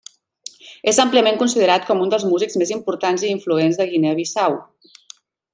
És 0.91 0.99
àmpliament 1.03 1.37
considerat 1.41 1.85
com 1.91 2.01
un 2.05 2.15
dels 2.15 2.27
músics 2.31 2.59
més 2.63 2.73
importants 2.79 3.29
i 3.29 3.33
influents 3.37 3.81
de 3.83 3.91
Guinea 3.93 4.21
Bissau. 4.23 4.61